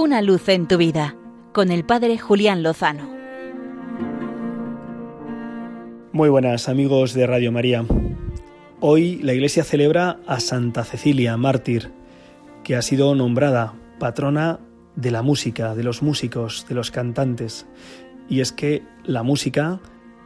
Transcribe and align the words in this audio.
Una 0.00 0.22
luz 0.22 0.48
en 0.48 0.68
tu 0.68 0.76
vida 0.76 1.16
con 1.52 1.72
el 1.72 1.84
Padre 1.84 2.18
Julián 2.18 2.62
Lozano. 2.62 3.10
Muy 6.12 6.28
buenas 6.28 6.68
amigos 6.68 7.14
de 7.14 7.26
Radio 7.26 7.50
María. 7.50 7.84
Hoy 8.78 9.16
la 9.16 9.34
Iglesia 9.34 9.64
celebra 9.64 10.20
a 10.28 10.38
Santa 10.38 10.84
Cecilia, 10.84 11.36
mártir, 11.36 11.90
que 12.62 12.76
ha 12.76 12.82
sido 12.82 13.12
nombrada 13.16 13.74
patrona 13.98 14.60
de 14.94 15.10
la 15.10 15.22
música, 15.22 15.74
de 15.74 15.82
los 15.82 16.00
músicos, 16.00 16.64
de 16.68 16.76
los 16.76 16.92
cantantes. 16.92 17.66
Y 18.28 18.38
es 18.38 18.52
que 18.52 18.84
la 19.02 19.24
música 19.24 19.80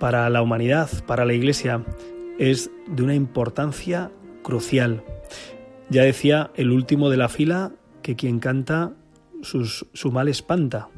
para 0.00 0.30
la 0.30 0.40
humanidad, 0.40 0.88
para 1.06 1.26
la 1.26 1.34
Iglesia, 1.34 1.84
es 2.38 2.70
de 2.86 3.02
una 3.02 3.14
importancia 3.14 4.10
crucial. 4.42 5.04
Ya 5.90 6.04
decía 6.04 6.52
el 6.54 6.70
último 6.70 7.10
de 7.10 7.18
la 7.18 7.28
fila 7.28 7.72
que 8.00 8.16
quien 8.16 8.38
canta 8.38 8.94
su 9.42 10.12
mal 10.12 10.28
espanta. 10.28 10.88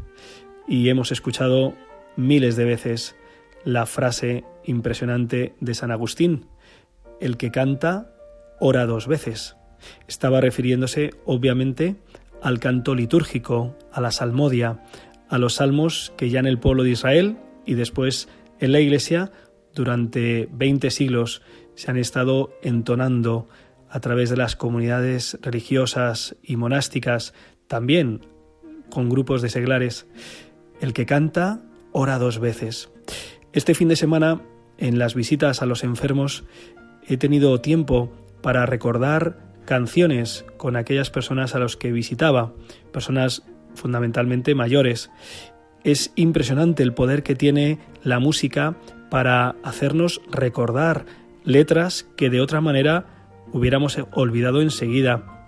Y 0.68 0.88
hemos 0.88 1.12
escuchado 1.12 1.74
miles 2.16 2.56
de 2.56 2.64
veces 2.64 3.16
la 3.64 3.86
frase 3.86 4.44
impresionante 4.64 5.54
de 5.60 5.74
San 5.74 5.90
Agustín, 5.90 6.46
el 7.20 7.36
que 7.36 7.50
canta 7.50 8.14
ora 8.58 8.86
dos 8.86 9.06
veces. 9.06 9.56
Estaba 10.06 10.40
refiriéndose 10.40 11.10
obviamente 11.24 11.96
al 12.42 12.58
canto 12.58 12.94
litúrgico, 12.94 13.76
a 13.92 14.00
la 14.00 14.10
salmodia, 14.10 14.82
a 15.28 15.38
los 15.38 15.54
salmos 15.54 16.12
que 16.16 16.30
ya 16.30 16.40
en 16.40 16.46
el 16.46 16.58
pueblo 16.58 16.82
de 16.82 16.90
Israel 16.90 17.36
y 17.66 17.74
después 17.74 18.28
en 18.58 18.72
la 18.72 18.80
Iglesia 18.80 19.32
durante 19.74 20.48
20 20.52 20.90
siglos 20.90 21.42
se 21.74 21.90
han 21.90 21.96
estado 21.96 22.52
entonando 22.62 23.48
a 23.88 24.00
través 24.00 24.30
de 24.30 24.36
las 24.36 24.56
comunidades 24.56 25.38
religiosas 25.42 26.36
y 26.42 26.56
monásticas, 26.56 27.34
también 27.70 28.26
con 28.90 29.08
grupos 29.08 29.42
de 29.42 29.48
seglares. 29.48 30.08
El 30.80 30.92
que 30.92 31.06
canta 31.06 31.62
ora 31.92 32.18
dos 32.18 32.40
veces. 32.40 32.90
Este 33.52 33.74
fin 33.74 33.86
de 33.86 33.94
semana, 33.94 34.42
en 34.76 34.98
las 34.98 35.14
visitas 35.14 35.62
a 35.62 35.66
los 35.66 35.84
enfermos, 35.84 36.42
he 37.06 37.16
tenido 37.16 37.60
tiempo 37.60 38.12
para 38.42 38.66
recordar 38.66 39.38
canciones 39.66 40.44
con 40.56 40.74
aquellas 40.74 41.10
personas 41.10 41.54
a 41.54 41.60
los 41.60 41.76
que 41.76 41.92
visitaba, 41.92 42.52
personas 42.92 43.44
fundamentalmente 43.76 44.56
mayores. 44.56 45.12
Es 45.84 46.12
impresionante 46.16 46.82
el 46.82 46.92
poder 46.92 47.22
que 47.22 47.36
tiene 47.36 47.78
la 48.02 48.18
música 48.18 48.74
para 49.10 49.54
hacernos 49.62 50.20
recordar 50.28 51.06
letras 51.44 52.04
que 52.16 52.30
de 52.30 52.40
otra 52.40 52.60
manera 52.60 53.28
hubiéramos 53.52 53.96
olvidado 54.12 54.60
enseguida. 54.60 55.39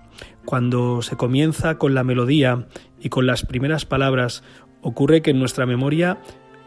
Cuando 0.45 1.03
se 1.03 1.17
comienza 1.17 1.79
con 1.79 1.95
la 1.95 2.05
melodía 2.05 2.67
y 3.01 3.09
con 3.09 3.27
las 3.27 3.45
primeras 3.45 3.85
palabras, 3.85 4.43
ocurre 4.81 5.23
que 5.23 5.31
en 5.31 5.39
nuestra 5.39 5.67
memoria 5.67 6.19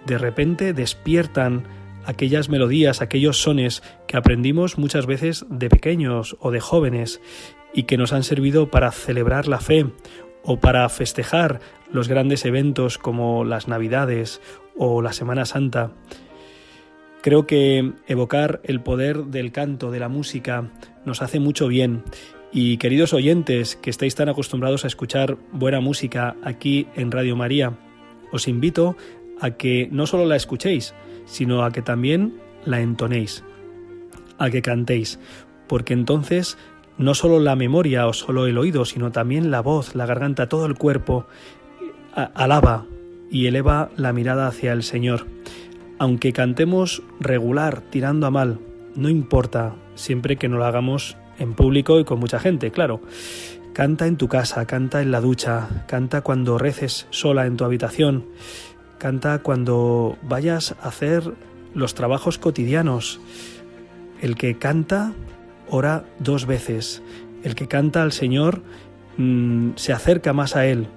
de 0.05 0.17
repente 0.17 0.73
despiertan 0.73 1.63
aquellas 2.05 2.49
melodías, 2.49 3.01
aquellos 3.01 3.41
sones 3.41 3.83
que 4.07 4.17
aprendimos 4.17 4.77
muchas 4.77 5.05
veces 5.05 5.45
de 5.49 5.69
pequeños 5.69 6.37
o 6.39 6.51
de 6.51 6.59
jóvenes 6.59 7.21
y 7.73 7.83
que 7.83 7.97
nos 7.97 8.13
han 8.13 8.23
servido 8.23 8.69
para 8.69 8.91
celebrar 8.91 9.47
la 9.47 9.59
fe 9.59 9.87
o 10.43 10.59
para 10.59 10.87
festejar 10.89 11.59
los 11.91 12.07
grandes 12.07 12.45
eventos 12.45 12.97
como 12.97 13.43
las 13.43 13.67
Navidades 13.67 14.41
o 14.77 15.01
la 15.01 15.13
Semana 15.13 15.45
Santa. 15.45 15.91
Creo 17.21 17.47
que 17.47 17.93
evocar 18.07 18.61
el 18.63 18.81
poder 18.81 19.25
del 19.25 19.51
canto, 19.51 19.89
de 19.89 19.99
la 19.99 20.09
música, 20.09 20.69
nos 21.05 21.23
hace 21.23 21.39
mucho 21.39 21.67
bien. 21.67 22.03
Y 22.57 22.77
queridos 22.77 23.11
oyentes 23.11 23.75
que 23.75 23.89
estáis 23.89 24.15
tan 24.15 24.29
acostumbrados 24.29 24.85
a 24.85 24.87
escuchar 24.87 25.37
buena 25.51 25.81
música 25.81 26.37
aquí 26.41 26.87
en 26.95 27.11
Radio 27.11 27.35
María, 27.35 27.73
os 28.31 28.47
invito 28.47 28.95
a 29.41 29.51
que 29.51 29.89
no 29.91 30.07
solo 30.07 30.25
la 30.25 30.37
escuchéis, 30.37 30.95
sino 31.25 31.65
a 31.65 31.71
que 31.73 31.81
también 31.81 32.39
la 32.63 32.79
entonéis, 32.79 33.43
a 34.37 34.49
que 34.49 34.61
cantéis, 34.61 35.19
porque 35.67 35.91
entonces 35.91 36.57
no 36.97 37.13
solo 37.13 37.41
la 37.41 37.57
memoria 37.57 38.07
o 38.07 38.13
solo 38.13 38.47
el 38.47 38.57
oído, 38.57 38.85
sino 38.85 39.11
también 39.11 39.51
la 39.51 39.59
voz, 39.59 39.93
la 39.93 40.05
garganta, 40.05 40.47
todo 40.47 40.65
el 40.65 40.75
cuerpo 40.75 41.27
alaba 42.13 42.85
y 43.29 43.47
eleva 43.47 43.89
la 43.97 44.13
mirada 44.13 44.47
hacia 44.47 44.71
el 44.71 44.83
Señor. 44.83 45.27
Aunque 45.99 46.31
cantemos 46.31 47.03
regular, 47.19 47.81
tirando 47.89 48.27
a 48.27 48.31
mal, 48.31 48.59
no 48.95 49.09
importa, 49.09 49.75
siempre 49.95 50.37
que 50.37 50.47
no 50.47 50.57
lo 50.57 50.63
hagamos 50.63 51.17
en 51.39 51.53
público 51.53 51.99
y 51.99 52.05
con 52.05 52.19
mucha 52.19 52.39
gente, 52.39 52.71
claro. 52.71 53.01
Canta 53.73 54.07
en 54.07 54.15
tu 54.15 54.27
casa, 54.29 54.65
canta 54.65 55.01
en 55.01 55.11
la 55.11 55.19
ducha, 55.19 55.83
canta 55.87 56.21
cuando 56.21 56.57
reces 56.57 57.07
sola 57.09 57.45
en 57.45 57.57
tu 57.57 57.65
habitación, 57.65 58.25
Canta 58.97 59.39
cuando 59.39 60.17
vayas 60.23 60.75
a 60.81 60.87
hacer 60.87 61.33
los 61.73 61.95
trabajos 61.95 62.37
cotidianos. 62.37 63.19
El 64.21 64.35
que 64.35 64.57
canta 64.57 65.13
ora 65.69 66.05
dos 66.19 66.45
veces. 66.45 67.01
El 67.43 67.55
que 67.55 67.67
canta 67.67 68.01
al 68.01 68.13
Señor 68.13 68.61
mm, 69.17 69.71
se 69.75 69.91
acerca 69.93 70.33
más 70.33 70.55
a 70.55 70.65
Él 70.65 70.87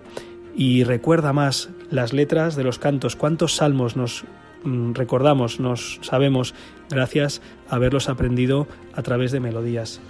y 0.55 0.85
recuerda 0.85 1.33
más 1.33 1.71
las 1.91 2.13
letras 2.13 2.55
de 2.55 2.65
los 2.65 2.79
cantos. 2.79 3.17
¿Cuántos 3.17 3.57
salmos 3.57 3.97
nos 3.97 4.25
recordamos, 4.65 5.61
nos 5.61 5.99
sabemos, 6.03 6.55
gracias 6.91 7.43
a 7.69 7.77
haberlos 7.77 8.09
aprendido 8.09 8.67
a 8.95 9.03
través 9.03 9.33
de 9.33 9.41
melodías? 9.41 10.01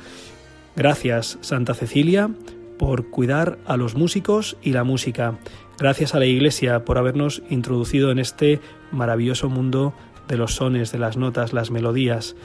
Gracias, 0.76 1.38
Santa 1.40 1.74
Cecilia, 1.74 2.30
por 2.78 3.10
cuidar 3.10 3.58
a 3.66 3.76
los 3.76 3.94
músicos 3.96 4.56
y 4.62 4.72
la 4.72 4.84
música. 4.84 5.38
Gracias 5.78 6.14
a 6.14 6.18
la 6.18 6.26
Iglesia 6.26 6.84
por 6.84 6.98
habernos 6.98 7.42
introducido 7.50 8.10
en 8.10 8.18
este 8.18 8.60
maravilloso 8.92 9.48
mundo 9.48 9.94
de 10.28 10.36
los 10.36 10.54
sones, 10.54 10.92
de 10.92 10.98
las 10.98 11.16
notas, 11.16 11.52
las 11.52 11.70
melodías. 11.70 12.36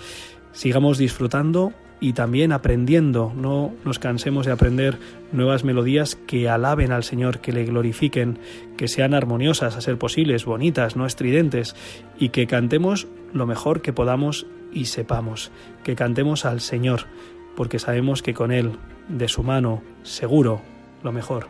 Sigamos 0.53 0.97
disfrutando 0.97 1.73
y 1.99 2.13
también 2.13 2.51
aprendiendo, 2.51 3.31
no 3.35 3.73
nos 3.85 3.97
cansemos 3.97 4.45
de 4.45 4.51
aprender 4.51 4.99
nuevas 5.31 5.63
melodías 5.63 6.15
que 6.15 6.49
alaben 6.49 6.91
al 6.91 7.03
Señor, 7.03 7.39
que 7.39 7.53
le 7.53 7.63
glorifiquen, 7.63 8.39
que 8.75 8.87
sean 8.87 9.13
armoniosas 9.13 9.77
a 9.77 9.81
ser 9.81 9.97
posibles, 9.97 10.45
bonitas, 10.45 10.95
no 10.95 11.05
estridentes, 11.05 11.75
y 12.19 12.29
que 12.29 12.45
cantemos 12.45 13.07
lo 13.31 13.45
mejor 13.45 13.81
que 13.81 13.93
podamos 13.93 14.45
y 14.73 14.85
sepamos, 14.85 15.51
que 15.83 15.95
cantemos 15.95 16.45
al 16.45 16.59
Señor, 16.59 17.07
porque 17.55 17.79
sabemos 17.79 18.21
que 18.21 18.33
con 18.33 18.51
Él, 18.51 18.73
de 19.07 19.29
su 19.29 19.43
mano, 19.43 19.81
seguro, 20.03 20.61
lo 21.03 21.13
mejor 21.13 21.47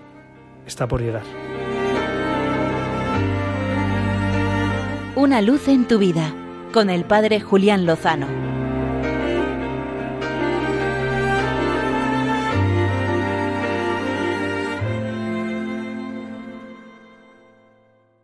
está 0.68 0.88
por 0.88 1.02
llegar. 1.02 1.24
Una 5.16 5.42
luz 5.42 5.68
en 5.68 5.88
tu 5.88 5.98
vida 5.98 6.34
con 6.74 6.90
el 6.90 7.06
Padre 7.06 7.40
Julián 7.40 7.86
Lozano. 7.86 8.53